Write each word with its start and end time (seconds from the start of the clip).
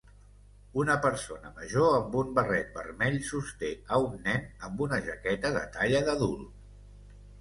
Una 0.83 0.93
persona 1.03 1.51
major 1.59 1.91
amb 1.97 2.17
un 2.23 2.31
barret 2.39 2.73
vermell 2.79 3.19
sosté 3.27 3.69
a 3.93 4.01
un 4.07 4.17
nen 4.31 4.49
amb 4.69 4.83
una 4.87 5.03
jaqueta 5.11 5.53
de 5.59 5.63
talla 5.77 6.03
d'adult. 6.09 6.49